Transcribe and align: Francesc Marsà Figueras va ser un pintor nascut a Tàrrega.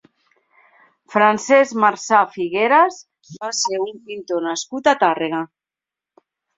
Francesc 1.15 1.77
Marsà 1.83 2.23
Figueras 2.39 2.99
va 3.37 3.53
ser 3.61 3.83
un 3.87 3.95
pintor 4.11 4.45
nascut 4.51 4.95
a 4.95 4.99
Tàrrega. 5.07 5.49